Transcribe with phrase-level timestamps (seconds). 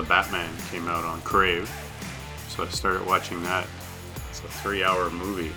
[0.00, 1.70] the Batman came out on Crave,
[2.48, 3.66] so I started watching that.
[4.30, 5.52] It's a three-hour movie.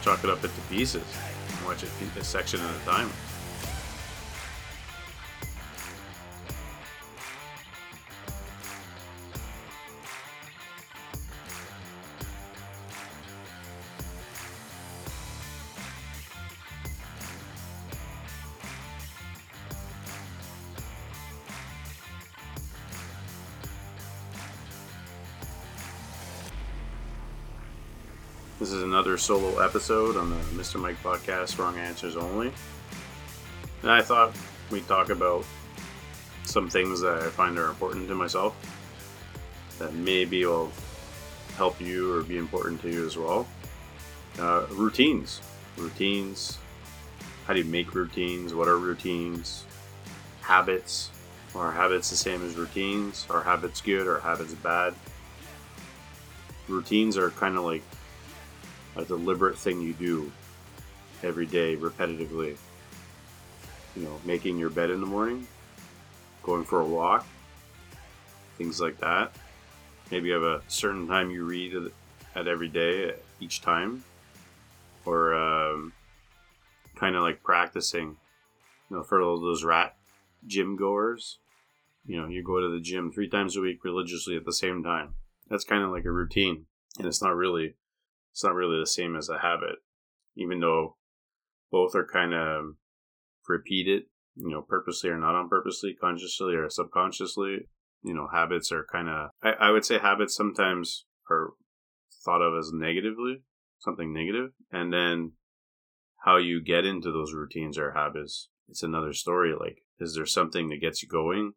[0.00, 1.04] Chalk it up into pieces.
[1.48, 3.10] and Watch it a section at a time.
[28.66, 30.80] This is another solo episode on the Mr.
[30.80, 32.50] Mike podcast, Wrong Answers Only.
[33.82, 34.36] And I thought
[34.72, 35.44] we'd talk about
[36.42, 38.56] some things that I find are important to myself
[39.78, 40.72] that maybe will
[41.56, 43.46] help you or be important to you as well.
[44.36, 45.42] Uh, routines.
[45.76, 46.58] Routines.
[47.46, 48.52] How do you make routines?
[48.52, 49.64] What are routines?
[50.40, 51.12] Habits.
[51.54, 53.28] Are habits the same as routines?
[53.30, 54.92] Are habits good or habits bad?
[56.66, 57.84] Routines are kind of like
[58.96, 60.30] a deliberate thing you do
[61.22, 62.56] every day repetitively.
[63.94, 65.46] You know, making your bed in the morning,
[66.42, 67.26] going for a walk,
[68.58, 69.32] things like that.
[70.10, 71.74] Maybe you have a certain time you read
[72.34, 74.04] at every day, each time,
[75.04, 75.92] or um,
[76.94, 78.16] kind of like practicing.
[78.90, 79.96] You know, for those rat
[80.46, 81.38] gym goers,
[82.06, 84.82] you know, you go to the gym three times a week religiously at the same
[84.82, 85.14] time.
[85.48, 86.66] That's kind of like a routine,
[86.98, 87.74] and it's not really
[88.36, 89.76] it's not really the same as a habit,
[90.36, 90.98] even though
[91.72, 92.74] both are kind of
[93.48, 94.02] repeated,
[94.34, 97.60] you know, purposely or not on purposely, consciously or subconsciously.
[98.02, 101.54] You know, habits are kind of, I, I would say habits sometimes are
[102.26, 103.42] thought of as negatively,
[103.78, 105.32] something negative, and then
[106.26, 109.54] how you get into those routines or habits, it's another story.
[109.58, 111.52] Like, is there something that gets you going?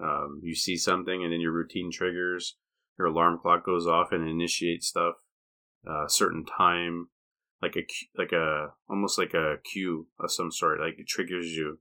[0.00, 2.58] Um, you see something and then your routine triggers,
[2.96, 5.14] your alarm clock goes off and initiates stuff
[5.86, 7.08] a certain time,
[7.62, 7.86] like a
[8.16, 10.80] like a almost like a cue of some sort.
[10.80, 11.78] Like it triggers you,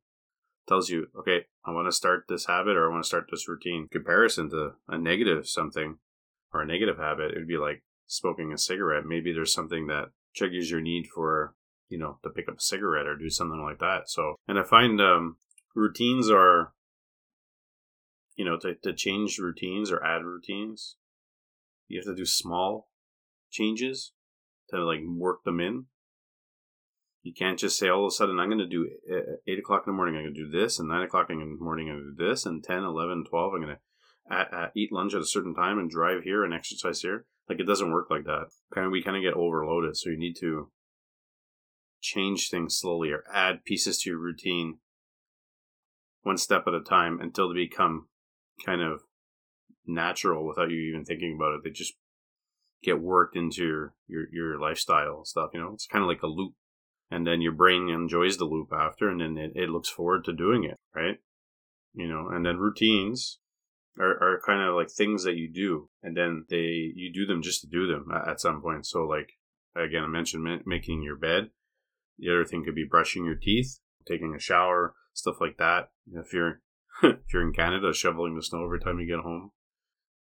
[0.67, 3.47] tells you, okay, I want to start this habit or I want to start this
[3.47, 3.87] routine.
[3.91, 5.97] Comparison to a negative something
[6.53, 9.05] or a negative habit, it would be like smoking a cigarette.
[9.05, 11.55] Maybe there's something that triggers your need for
[11.89, 14.09] you know to pick up a cigarette or do something like that.
[14.09, 15.37] So, and I find um,
[15.75, 16.73] routines are
[18.35, 20.97] you know to, to change routines or add routines
[21.87, 22.89] you have to do small
[23.53, 24.11] changes
[24.69, 25.85] to like work them in.
[27.21, 29.83] You can't just say all of a sudden, I'm going to do uh, 8 o'clock
[29.87, 31.95] in the morning, I'm going to do this, and 9 o'clock in the morning, I'm
[31.95, 33.81] going to do this, and 10, 11, 12, I'm going to
[34.29, 37.25] at, at eat lunch at a certain time and drive here and exercise here.
[37.49, 38.47] Like it doesn't work like that.
[38.73, 39.97] Kind of, we kind of get overloaded.
[39.97, 40.71] So you need to
[42.01, 44.79] change things slowly or add pieces to your routine
[46.23, 48.07] one step at a time until they become
[48.65, 49.01] kind of
[49.85, 51.61] natural without you even thinking about it.
[51.63, 51.93] They just
[52.83, 55.51] get worked into your, your, your lifestyle stuff.
[55.53, 56.53] You know, it's kind of like a loop.
[57.09, 60.33] And then your brain enjoys the loop after, and then it, it looks forward to
[60.33, 61.19] doing it, right?
[61.93, 63.39] You know, and then routines
[63.99, 67.43] are, are kind of like things that you do, and then they you do them
[67.43, 68.87] just to do them at, at some point.
[68.87, 69.33] So, like
[69.75, 71.49] again, I mentioned making your bed.
[72.17, 75.89] The other thing could be brushing your teeth, taking a shower, stuff like that.
[76.11, 76.61] If you're
[77.03, 79.51] if you're in Canada, shoveling the snow every time you get home,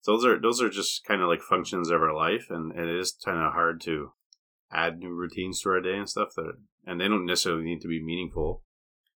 [0.03, 2.89] so those are those are just kind of like functions of our life, and it
[2.89, 4.13] is kind of hard to
[4.73, 6.55] add new routines to our day and stuff that,
[6.85, 8.65] and they don't necessarily need to be meaningful.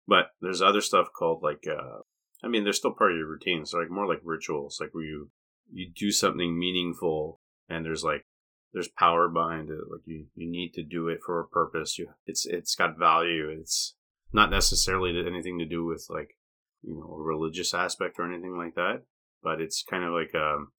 [0.07, 2.01] But there's other stuff called like, uh,
[2.43, 3.65] I mean, they're still part of your routine.
[3.65, 5.31] So like more like rituals, like where you
[5.71, 8.27] you do something meaningful, and there's like
[8.71, 9.79] there's power behind it.
[9.91, 11.97] Like you you need to do it for a purpose.
[11.97, 13.49] You it's it's got value.
[13.49, 13.95] It's
[14.31, 16.37] not necessarily anything to do with like
[16.83, 19.01] you know a religious aspect or anything like that
[19.45, 20.71] but it's kind of like um,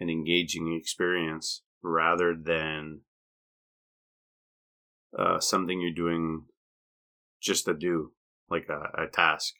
[0.00, 3.00] an engaging experience rather than
[5.18, 6.44] uh, something you're doing
[7.40, 8.12] just to do,
[8.50, 9.54] like a, a task.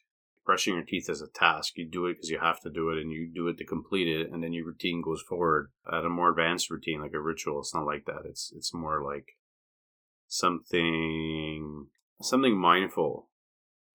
[0.45, 1.75] Brushing your teeth is a task.
[1.77, 4.09] You do it because you have to do it and you do it to complete
[4.09, 7.61] it, and then your routine goes forward at a more advanced routine, like a ritual.
[7.61, 8.23] It's not like that.
[8.29, 9.37] It's it's more like
[10.29, 11.87] something
[12.21, 13.31] something mindful,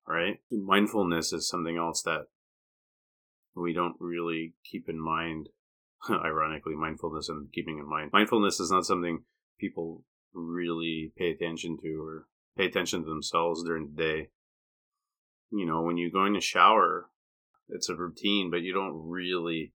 [0.06, 0.40] right?
[0.50, 2.28] Mindfulness is something else that
[3.54, 5.50] we don't really keep in mind
[6.10, 8.10] ironically mindfulness and keeping in mind.
[8.12, 9.24] Mindfulness is not something
[9.58, 14.28] people really pay attention to or pay attention to themselves during the day.
[15.50, 17.06] You know when you're going to shower
[17.68, 19.72] it's a routine but you don't really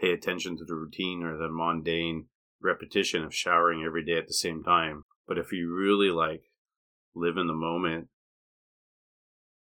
[0.00, 2.26] pay attention to the routine or the mundane
[2.60, 5.04] repetition of showering every day at the same time.
[5.26, 6.42] But if you really like
[7.14, 8.08] live in the moment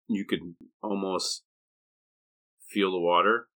[0.09, 1.45] you could almost
[2.69, 3.49] feel the water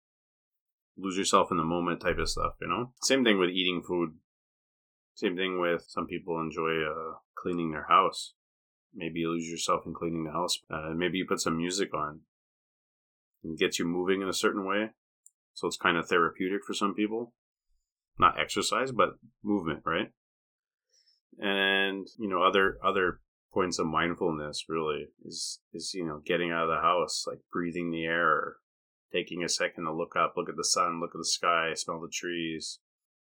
[0.96, 2.93] lose yourself in the moment type of stuff, you know?
[3.02, 4.10] Same thing with eating food.
[5.14, 8.34] Same thing with some people enjoy uh, cleaning their house.
[8.94, 10.58] Maybe you lose yourself in cleaning the house.
[10.70, 12.20] Uh, maybe you put some music on.
[13.44, 14.90] and gets you moving in a certain way.
[15.54, 17.32] So it's kind of therapeutic for some people.
[18.19, 19.10] Not exercise, but
[19.42, 20.10] movement, right?
[21.38, 23.20] And, you know, other other
[23.52, 27.90] points of mindfulness really is is, you know, getting out of the house, like breathing
[27.90, 28.56] the air,
[29.12, 32.00] taking a second to look up, look at the sun, look at the sky, smell
[32.00, 32.80] the trees,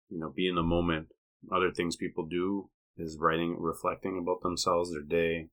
[0.10, 1.08] you know, be in the moment.
[1.52, 5.50] Other things people do is writing, reflecting about themselves, their day,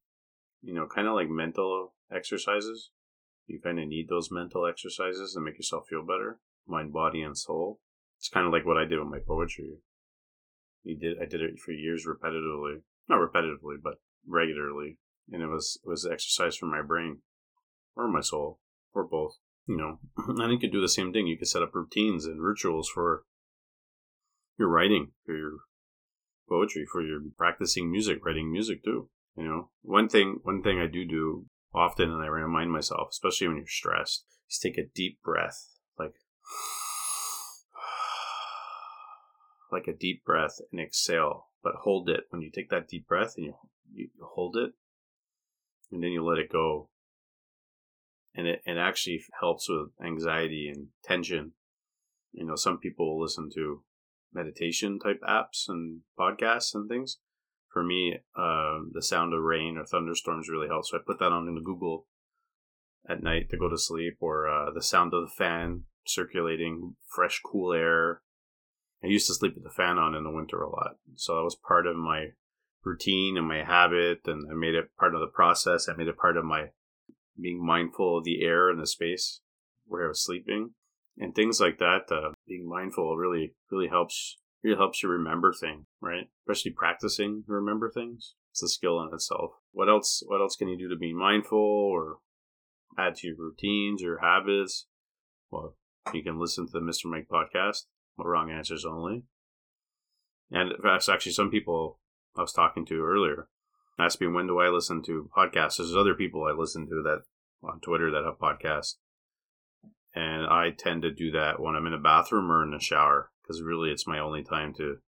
[0.63, 2.91] you know, kind of like mental exercises.
[3.47, 6.39] You kind of need those mental exercises to make yourself feel better,
[6.69, 7.81] mind, body, and soul.
[8.19, 9.79] It's kind of like what I did with my poetry.
[10.85, 13.95] You did, I did it for years repetitively, not repetitively, but
[14.27, 14.99] regularly,
[15.33, 17.19] and it was it was exercise for my brain
[17.97, 18.61] or my soul
[18.95, 19.99] or both you know,
[20.43, 21.27] and you could do the same thing.
[21.27, 23.25] You could set up routines and rituals for
[24.59, 25.53] your writing, for your
[26.49, 29.09] poetry, for your practicing music, writing music too.
[29.37, 33.49] You know, one thing, one thing I do do often, and I remind myself, especially
[33.49, 36.13] when you're stressed, is take a deep breath, like,
[39.73, 42.25] like a deep breath and exhale, but hold it.
[42.31, 43.55] When you take that deep breath and you,
[43.93, 44.73] you hold it,
[45.93, 46.90] and then you let it go
[48.41, 51.53] and it, it actually helps with anxiety and tension.
[52.33, 53.83] You know, some people listen to
[54.33, 57.19] meditation type apps and podcasts and things.
[57.71, 60.91] For me, uh, the sound of rain or thunderstorms really helps.
[60.91, 62.07] So I put that on into Google
[63.09, 67.41] at night to go to sleep, or uh, the sound of the fan circulating fresh,
[67.45, 68.23] cool air.
[69.05, 71.45] I used to sleep with the fan on in the winter a lot, so that
[71.45, 72.29] was part of my
[72.85, 75.89] routine and my habit, and I made it part of the process.
[75.89, 76.71] I made it part of my
[77.41, 79.41] being mindful of the air and the space
[79.87, 80.71] where I was sleeping
[81.19, 82.11] and things like that.
[82.11, 86.29] Uh, being mindful really, really helps, really helps you remember things, right?
[86.43, 88.35] Especially practicing to remember things.
[88.53, 89.53] It's a skill in itself.
[89.73, 92.19] What else, what else can you do to be mindful or
[92.99, 94.87] add to your routines or habits?
[95.51, 95.77] Well,
[96.13, 97.07] you can listen to the Mr.
[97.07, 97.85] Mike podcast,
[98.19, 99.25] Wrong Answers Only.
[100.51, 102.01] And that's actually some people
[102.37, 103.49] I was talking to earlier
[104.01, 105.77] asked me when do I listen to podcasts.
[105.79, 107.23] There's other people I listen to that
[107.63, 108.95] on Twitter that have podcasts,
[110.15, 113.31] and I tend to do that when I'm in a bathroom or in the shower
[113.43, 114.99] because really it's my only time to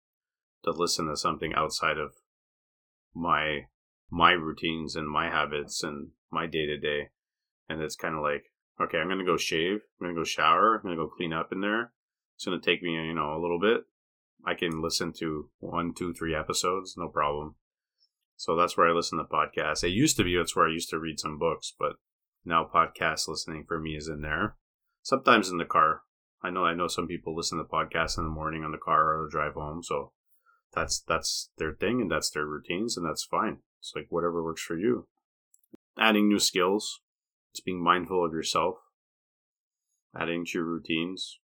[0.64, 2.12] to listen to something outside of
[3.14, 3.66] my
[4.10, 7.08] my routines and my habits and my day to day.
[7.68, 8.44] And it's kind of like,
[8.80, 11.60] okay, I'm gonna go shave, I'm gonna go shower, I'm gonna go clean up in
[11.60, 11.92] there.
[12.36, 13.84] It's gonna take me, you know, a little bit.
[14.44, 17.54] I can listen to one, two, three episodes, no problem.
[18.42, 19.84] So that's where I listen to podcasts.
[19.84, 21.92] It used to be that's where I used to read some books, but
[22.44, 24.56] now podcast listening for me is in there.
[25.00, 26.00] Sometimes in the car.
[26.42, 29.14] I know I know some people listen to podcasts in the morning on the car
[29.14, 30.10] or the drive home, so
[30.74, 33.58] that's that's their thing and that's their routines and that's fine.
[33.78, 35.06] It's like whatever works for you.
[35.96, 37.00] Adding new skills,
[37.52, 38.74] it's being mindful of yourself,
[40.20, 41.38] adding to your routines,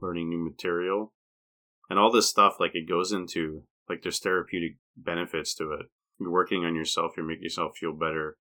[0.00, 1.12] learning new material,
[1.90, 5.86] and all this stuff like it goes into like there's therapeutic benefits to it.
[6.18, 8.38] You're working on yourself, you're making yourself feel better.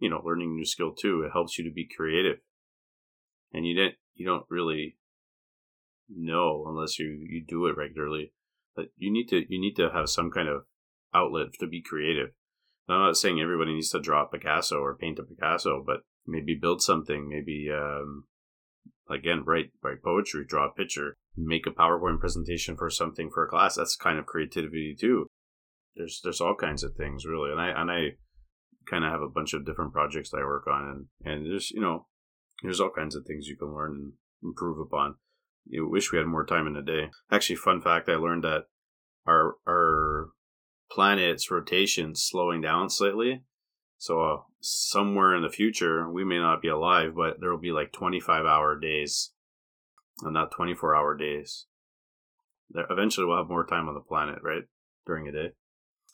[0.00, 1.22] You know, learning new skill too.
[1.22, 2.38] It helps you to be creative.
[3.52, 4.96] And you didn't you don't really
[6.10, 8.32] know unless you, you do it regularly.
[8.74, 10.64] But you need to you need to have some kind of
[11.14, 12.30] outlet to be creative.
[12.88, 16.58] I'm not saying everybody needs to draw a Picasso or paint a Picasso, but maybe
[16.60, 18.24] build something, maybe um,
[19.10, 23.48] again write write poetry, draw a picture, make a PowerPoint presentation for something for a
[23.48, 23.76] class.
[23.76, 25.26] That's kind of creativity too.
[25.96, 28.00] There's there's all kinds of things really, and I and I
[28.88, 31.70] kind of have a bunch of different projects that I work on, and and there's
[31.70, 32.06] you know
[32.62, 35.16] there's all kinds of things you can learn and improve upon.
[35.66, 37.10] You wish we had more time in the day.
[37.30, 38.64] Actually, fun fact: I learned that
[39.26, 40.30] our our
[40.90, 43.42] planet's rotation slowing down slightly.
[43.98, 47.72] So uh, somewhere in the future, we may not be alive, but there will be
[47.72, 49.32] like 25 hour days
[50.22, 51.66] and not 24 hour days.
[52.70, 54.64] There, eventually, we'll have more time on the planet, right?
[55.06, 55.52] During a day.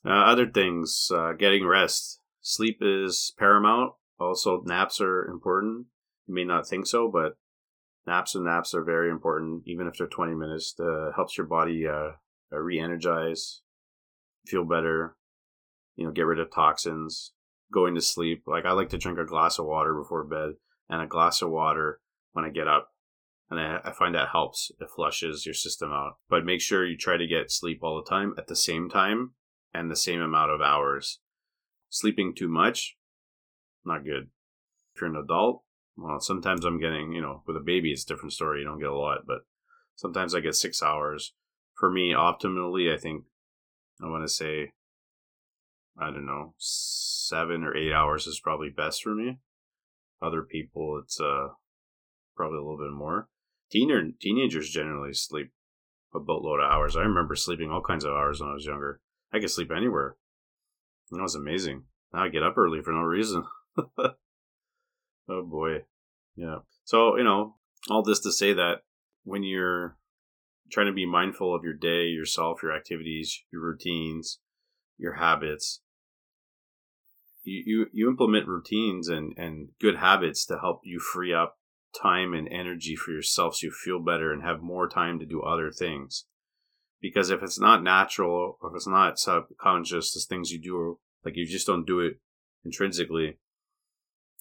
[0.05, 2.21] Uh, other things, uh, getting rest.
[2.41, 3.93] Sleep is paramount.
[4.19, 5.87] Also, naps are important.
[6.27, 7.37] You may not think so, but
[8.07, 10.75] naps and naps are very important, even if they're 20 minutes.
[11.15, 12.13] Helps your body uh,
[12.53, 13.61] uh re energize,
[14.47, 15.17] feel better,
[15.95, 17.33] you know, get rid of toxins.
[17.73, 18.45] Going to sleep.
[18.47, 20.55] Like, I like to drink a glass of water before bed
[20.89, 22.01] and a glass of water
[22.33, 22.91] when I get up
[23.51, 24.71] and I, I, find that helps.
[24.81, 26.19] It flushes your system out.
[26.29, 29.33] But make sure you try to get sleep all the time at the same time
[29.75, 31.19] and the same amount of hours.
[31.89, 32.97] Sleeping too much,
[33.85, 34.29] not good.
[34.95, 35.65] If you're an adult,
[35.97, 38.61] well, sometimes I'm getting, you know, with a baby, it's a different story.
[38.61, 39.41] You don't get a lot, but
[39.97, 41.35] sometimes I get six hours.
[41.75, 43.25] For me, optimally, I think
[44.01, 44.73] I want to say,
[46.01, 49.39] I don't know, seven or eight hours is probably best for me.
[50.23, 51.49] Other people, it's uh
[52.37, 53.29] probably a little bit more.
[53.73, 55.51] Teener, teenagers generally sleep
[56.15, 56.97] a boatload of hours.
[56.97, 59.01] I remember sleeping all kinds of hours when I was younger.
[59.33, 60.17] I could sleep anywhere.
[61.11, 61.85] That was amazing.
[62.13, 63.45] Now I get up early for no reason.
[63.99, 64.13] oh
[65.29, 65.85] boy.
[66.35, 66.59] Yeah.
[66.85, 67.57] So, you know,
[67.91, 68.79] all this to say that
[69.25, 69.97] when you're
[70.71, 74.41] trying to be mindful of your day, yourself, your activities, your routines,
[74.99, 75.81] your habits,
[77.43, 81.57] you, you, you implement routines and, and good habits to help you free up
[82.01, 85.43] time and energy for yourself so you feel better and have more time to do
[85.43, 86.27] other things.
[87.01, 91.37] Because if it's not natural, or if it's not subconscious, the things you do, like
[91.37, 92.21] you just don't do it
[92.65, 93.39] intrinsically,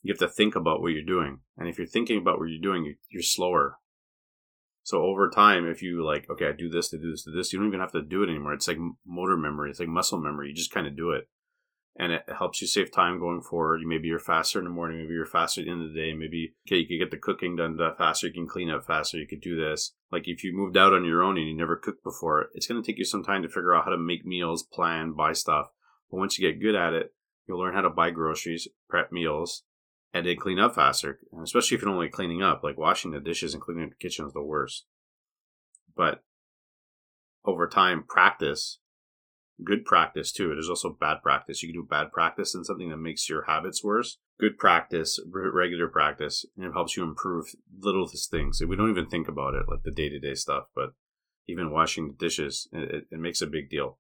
[0.02, 1.40] you have to think about what you're doing.
[1.58, 3.78] And if you're thinking about what you're doing, you're slower.
[4.84, 7.54] So over time, if you like, okay, I do this, to do this, to this,
[7.54, 8.54] you don't even have to do it anymore.
[8.54, 9.70] It's like motor memory.
[9.70, 10.50] It's like muscle memory.
[10.50, 11.28] You just kind of do it
[12.00, 13.82] and it helps you save time going forward.
[13.84, 16.14] Maybe you're faster in the morning, maybe you're faster at the end of the day.
[16.14, 19.28] Maybe okay, you could get the cooking done faster, you can clean up faster, you
[19.28, 19.94] could do this.
[20.10, 22.82] Like if you moved out on your own and you never cooked before, it's going
[22.82, 25.68] to take you some time to figure out how to make meals, plan, buy stuff.
[26.10, 27.14] But once you get good at it,
[27.48, 29.64] you'll learn how to buy groceries, prep meals,
[30.14, 31.20] and then clean up faster.
[31.34, 33.96] And especially if you're only cleaning up, like washing the dishes and cleaning up the
[33.98, 34.86] kitchen is the worst.
[35.98, 36.24] But
[37.44, 38.80] over time, practice
[39.64, 40.50] good practice too.
[40.50, 41.62] There's also bad practice.
[41.62, 44.18] You can do bad practice and something that makes your habits worse.
[44.40, 47.48] Good practice, regular practice, and it helps you improve
[47.80, 48.62] little things.
[48.66, 50.94] We don't even think about it, like the day to day stuff, but
[51.48, 53.98] even washing the dishes, it, it makes a big deal,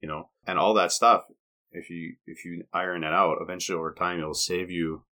[0.00, 0.30] you know.
[0.46, 1.24] And all that stuff,
[1.72, 5.04] if you if you iron it out, eventually over time, it'll save you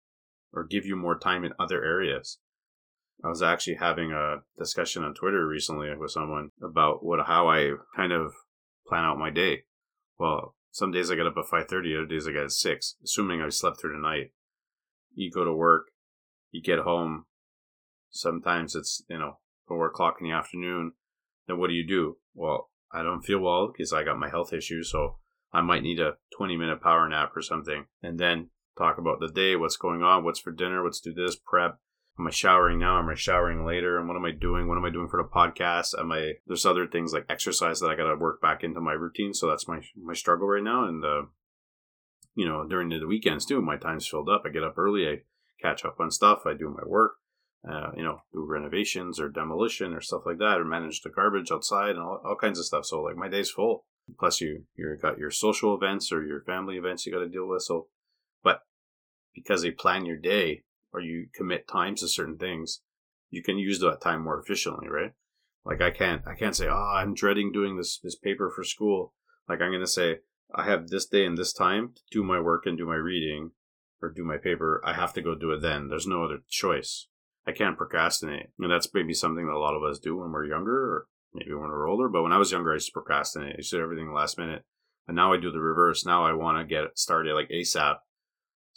[0.52, 2.38] or give you more time in other areas.
[3.24, 7.72] I was actually having a discussion on Twitter recently with someone about what how I
[7.96, 8.32] kind of
[8.86, 9.62] plan out my day
[10.18, 12.96] well, some days I get up at five thirty, other days I get at six,
[13.02, 14.32] assuming I slept through the night.
[15.14, 15.87] You go to work,
[16.50, 17.25] you get home.
[18.11, 20.92] Sometimes it's you know four o'clock in the afternoon.
[21.46, 22.18] Then what do you do?
[22.35, 25.18] Well, I don't feel well because I got my health issues, so
[25.52, 29.28] I might need a twenty minute power nap or something, and then talk about the
[29.28, 31.78] day, what's going on, what's for dinner, let's do this, prep,
[32.18, 32.99] am I showering now?
[32.99, 33.99] Am I showering later?
[33.99, 34.68] And what am I doing?
[34.68, 35.99] What am I doing for the podcast?
[35.99, 38.92] Am I there's other things like exercise that I got to work back into my
[38.92, 39.35] routine.
[39.35, 40.87] So that's my my struggle right now.
[40.87, 41.23] And uh,
[42.35, 44.42] you know, during the weekends too, my time's filled up.
[44.44, 45.08] I get up early.
[45.08, 45.23] I
[45.61, 46.42] catch up on stuff.
[46.46, 47.12] I do my work.
[47.68, 51.50] Uh, you know, do renovations or demolition or stuff like that, or manage the garbage
[51.50, 52.87] outside and all, all kinds of stuff.
[52.87, 53.85] So like my day's full.
[54.20, 57.49] Plus you you got your social events or your family events you got to deal
[57.49, 57.62] with.
[57.62, 57.88] So,
[58.44, 58.61] but
[59.35, 60.62] because they plan your day
[60.96, 62.80] or you commit times to certain things,
[63.30, 65.12] you can use that time more efficiently, right?
[65.64, 69.12] Like I can't I can't say, oh, I'm dreading doing this this paper for school.
[69.48, 70.20] Like I'm gonna say,
[70.54, 73.50] I have this day and this time to do my work and do my reading
[74.00, 74.80] or do my paper.
[74.84, 75.88] I have to go do it then.
[75.88, 77.08] There's no other choice.
[77.46, 78.48] I can't procrastinate.
[78.58, 81.52] And that's maybe something that a lot of us do when we're younger or maybe
[81.52, 82.08] when we're older.
[82.08, 83.54] But when I was younger, I used to procrastinate.
[83.54, 84.64] I used to do everything last minute.
[85.06, 86.04] And now I do the reverse.
[86.04, 87.98] Now I want to get started like ASAP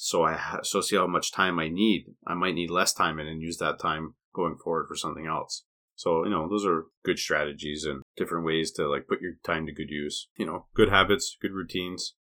[0.01, 2.05] so I ha- so see how much time I need.
[2.25, 5.65] I might need less time and then use that time going forward for something else.
[5.95, 9.65] So you know those are good strategies and different ways to like put your time
[9.65, 10.29] to good use.
[10.37, 12.15] You know, good habits, good routines,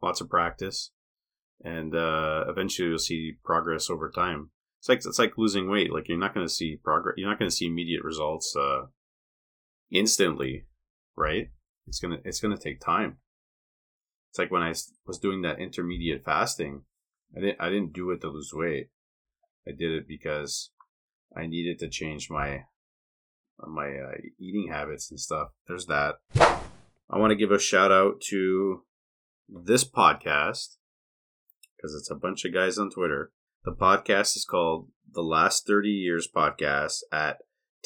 [0.00, 0.92] lots of practice,
[1.64, 4.50] and uh, eventually you'll see progress over time.
[4.78, 5.92] It's like it's like losing weight.
[5.92, 7.14] Like you're not going to see progress.
[7.16, 8.82] You're not going to see immediate results uh,
[9.90, 10.66] instantly,
[11.16, 11.48] right?
[11.88, 13.16] It's gonna it's gonna take time.
[14.30, 14.74] It's like when I
[15.08, 16.82] was doing that intermediate fasting
[17.34, 18.90] I didn't I didn't do it to lose weight.
[19.66, 20.70] I did it because
[21.34, 22.64] I needed to change my
[23.58, 25.48] my uh, eating habits and stuff.
[25.66, 26.16] There's that.
[26.36, 28.82] I want to give a shout out to
[29.48, 30.76] this podcast
[31.76, 33.32] because it's a bunch of guys on Twitter.
[33.64, 37.38] The podcast is called The Last 30 Years Podcast at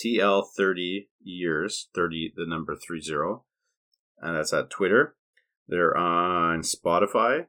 [0.03, 3.41] TL30 Years, 30, the number 30.
[4.21, 5.17] And that's at Twitter.
[5.69, 7.47] They're on Spotify,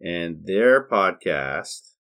[0.00, 1.94] and their podcast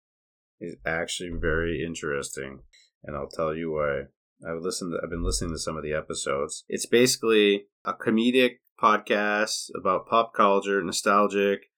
[0.60, 2.60] is actually very interesting.
[3.02, 4.04] And I'll tell you why.
[4.48, 4.92] I've listened.
[4.92, 6.64] To, I've been listening to some of the episodes.
[6.68, 11.70] It's basically a comedic podcast about pop culture, nostalgic,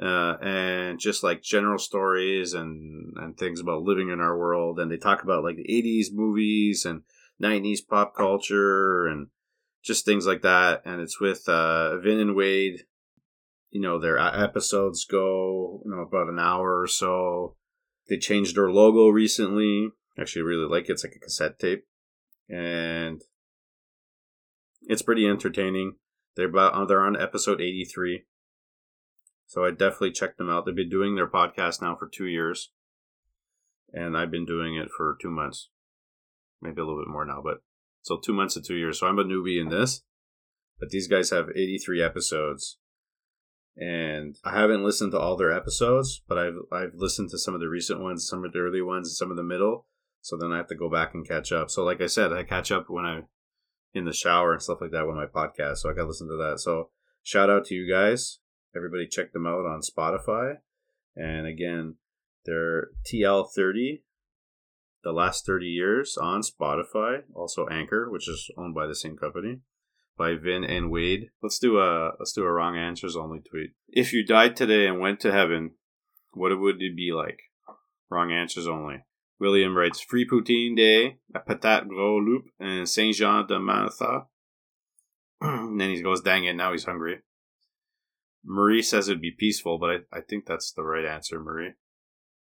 [0.00, 4.78] uh, and just like general stories and and things about living in our world.
[4.78, 7.02] And they talk about like the '80s movies and
[7.42, 9.28] '90s pop culture and
[9.82, 10.82] just things like that.
[10.84, 12.84] And it's with uh, Vin and Wade
[13.72, 17.56] you know their episodes go you know about an hour or so
[18.08, 20.92] they changed their logo recently Actually, really like it.
[20.92, 21.86] It's like a cassette tape,
[22.48, 23.22] and
[24.82, 25.94] it's pretty entertaining.
[26.36, 28.24] They're about uh, they're on episode eighty three,
[29.46, 30.66] so I definitely check them out.
[30.66, 32.70] They've been doing their podcast now for two years,
[33.92, 35.70] and I've been doing it for two months,
[36.60, 37.62] maybe a little bit more now, but
[38.02, 39.00] so two months to two years.
[39.00, 40.02] So I'm a newbie in this,
[40.78, 42.76] but these guys have eighty three episodes
[43.76, 47.60] and I haven't listened to all their episodes, but I've I've listened to some of
[47.60, 49.86] the recent ones, some of the early ones, and some of the middle.
[50.20, 51.70] So then I have to go back and catch up.
[51.70, 53.26] So like I said, I catch up when I'm
[53.94, 55.78] in the shower and stuff like that with my podcast.
[55.78, 56.60] So I got to listen to that.
[56.60, 56.90] So
[57.22, 58.38] shout out to you guys.
[58.76, 60.58] Everybody check them out on Spotify.
[61.16, 61.96] And again,
[62.46, 64.02] they're TL30,
[65.02, 69.60] the last 30 years on Spotify, also Anchor, which is owned by the same company
[70.16, 71.30] by Vin and Wade.
[71.42, 73.70] Let's do a let's do a wrong answers only tweet.
[73.88, 75.72] If you died today and went to heaven,
[76.32, 77.40] what would it be like?
[78.10, 79.04] Wrong answers only.
[79.42, 84.26] William writes Free Poutine Day at Patat Gros Loup in Saint Jean de Matha.
[85.40, 87.18] and then he goes, dang it, now he's hungry.
[88.44, 91.72] Marie says it'd be peaceful, but I, I think that's the right answer, Marie.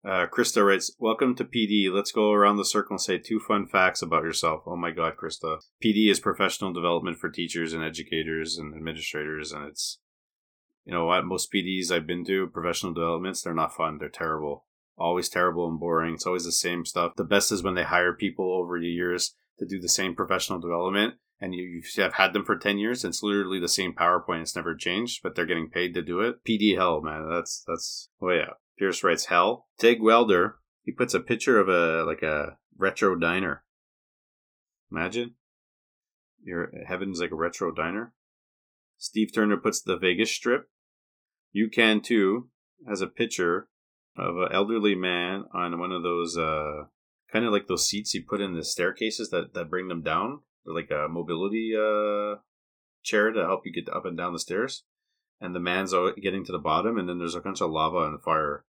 [0.05, 1.91] Uh, Krista writes, Welcome to PD.
[1.91, 4.61] Let's go around the circle and say two fun facts about yourself.
[4.65, 5.59] Oh my God, Krista.
[5.83, 9.51] PD is professional development for teachers and educators and administrators.
[9.51, 9.99] And it's,
[10.85, 13.97] you know what, most PDs I've been to, professional developments, they're not fun.
[13.97, 14.65] They're terrible.
[14.97, 16.13] Always terrible and boring.
[16.13, 17.13] It's always the same stuff.
[17.17, 20.59] The best is when they hire people over the years to do the same professional
[20.59, 24.55] development and you have had them for 10 years it's literally the same powerpoint it's
[24.55, 28.31] never changed but they're getting paid to do it pd hell man that's that's oh
[28.31, 29.67] yeah Pierce writes hell.
[29.77, 33.63] Tig Welder, he puts a picture of a like a retro diner.
[34.91, 35.35] Imagine.
[36.43, 38.13] Your heaven's like a retro diner.
[38.97, 40.69] Steve Turner puts the Vegas strip.
[41.51, 42.49] You can too
[42.87, 43.67] has a picture
[44.15, 46.85] of an elderly man on one of those uh
[47.31, 50.39] kind of like those seats you put in the staircases that, that bring them down.
[50.67, 52.41] Like a mobility uh
[53.03, 54.83] chair to help you get up and down the stairs
[55.39, 58.21] and the man's getting to the bottom, and then there's a bunch of lava and
[58.21, 58.65] fire.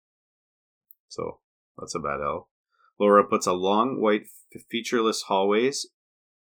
[1.08, 1.40] So
[1.78, 2.48] that's a bad L.
[2.98, 4.26] Laura puts a long white
[4.70, 5.86] featureless hallways,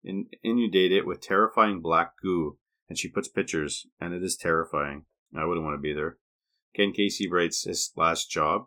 [0.02, 5.04] in, inundate it with terrifying black goo, and she puts pictures, and it is terrifying.
[5.36, 6.18] I wouldn't want to be there.
[6.74, 8.66] Ken Casey writes his last job.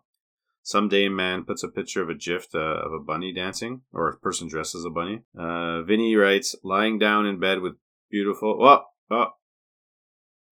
[0.65, 4.17] Someday, man puts a picture of a gif uh, of a bunny dancing, or a
[4.17, 5.21] person dressed as a bunny.
[5.37, 7.73] Uh, Vinny writes, lying down in bed with
[8.09, 8.57] beautiful.
[8.61, 9.27] Oh, oh,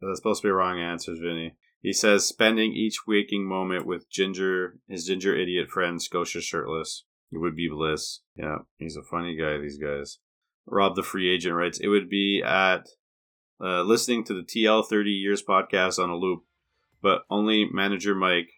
[0.02, 1.56] that's supposed to be wrong answers, Vinny.
[1.82, 7.06] He says spending each waking moment with Ginger, his ginger idiot friend, Scotia shirtless.
[7.32, 8.20] It would be bliss.
[8.36, 10.20] Yeah, he's a funny guy, these guys.
[10.66, 12.88] Rob the free agent writes, it would be at
[13.64, 16.42] uh, listening to the TL 30 Years podcast on a loop,
[17.02, 18.50] but only Manager Mike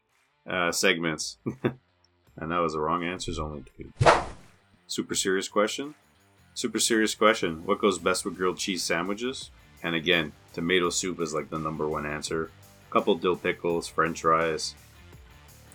[0.50, 1.38] uh, segments.
[1.64, 3.64] and that was the wrong answers only.
[4.88, 5.96] Super serious question.
[6.54, 7.66] Super serious question.
[7.66, 9.50] What goes best with grilled cheese sandwiches?
[9.82, 12.52] And again, tomato soup is like the number one answer.
[12.90, 14.76] A couple dill pickles, french fries.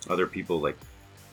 [0.09, 0.77] Other people like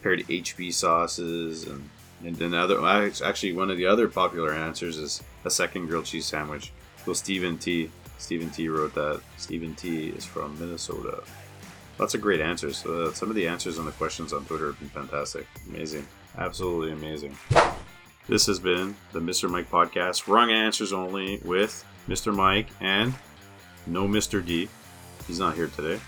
[0.03, 1.89] paired HP sauces and
[2.25, 2.85] and then other
[3.25, 6.73] actually one of the other popular answers is a second grilled cheese sandwich.
[7.07, 7.91] Well, Stephen T.
[8.19, 8.69] Stephen T.
[8.69, 9.21] wrote that.
[9.37, 10.09] Stephen T.
[10.09, 11.23] is from Minnesota.
[11.99, 12.85] Lots of great answers.
[12.85, 15.47] Uh, some of the answers on the questions on Twitter have been fantastic.
[15.69, 16.07] Amazing.
[16.37, 17.37] Absolutely amazing.
[18.29, 19.49] This has been the Mr.
[19.49, 20.27] Mike podcast.
[20.27, 22.35] Wrong answers only with Mr.
[22.35, 23.15] Mike and
[23.87, 24.45] no Mr.
[24.45, 24.69] D.
[25.27, 26.01] He's not here today.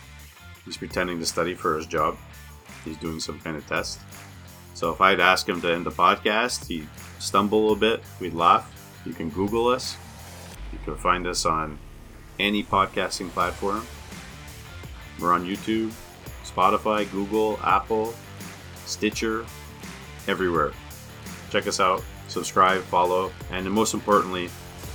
[0.64, 2.18] He's pretending to study for his job.
[2.84, 4.00] He's doing some kind of test.
[4.74, 8.02] So if I'd ask him to end the podcast, he'd stumble a bit.
[8.20, 8.70] We'd laugh.
[9.06, 9.96] You can Google us.
[10.72, 11.78] You can find us on
[12.38, 13.86] any podcasting platform.
[15.20, 15.92] We're on YouTube,
[16.44, 18.14] Spotify, Google, Apple,
[18.86, 19.44] Stitcher,
[20.26, 20.72] everywhere.
[21.50, 24.48] Check us out, subscribe, follow, and most importantly,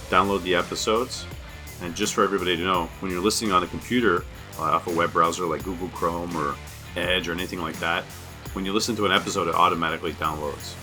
[0.09, 1.25] download the episodes.
[1.81, 4.23] And just for everybody to know, when you're listening on a computer
[4.57, 6.55] uh, off a web browser like Google Chrome or
[6.95, 8.03] Edge or anything like that,
[8.53, 10.75] when you listen to an episode, it automatically downloads.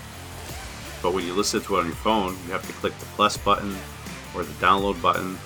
[1.01, 3.37] But when you listen to it on your phone, you have to click the plus
[3.37, 3.75] button
[4.35, 5.37] or the download button,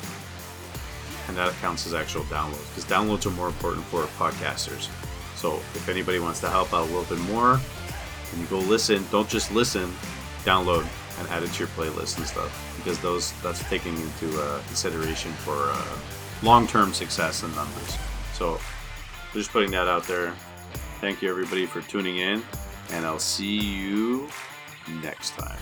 [1.28, 4.90] and that counts as actual downloads because downloads are more important for podcasters.
[5.36, 7.58] So if anybody wants to help out a little bit more,
[8.32, 9.94] when you go listen, don't just listen,
[10.44, 10.88] download
[11.20, 15.32] and add it to your playlist and stuff because those that's taking into uh, consideration
[15.32, 15.98] for uh,
[16.44, 17.98] long-term success and numbers.
[18.34, 18.60] So
[19.34, 20.34] just putting that out there.
[21.02, 22.44] Thank you everybody for tuning in,
[22.92, 24.30] and I'll see you
[25.02, 25.58] next time.